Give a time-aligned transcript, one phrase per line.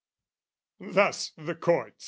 [0.79, 1.95] Thus the courts.